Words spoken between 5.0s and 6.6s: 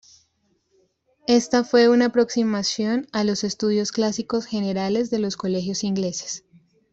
de los colegios ingleses.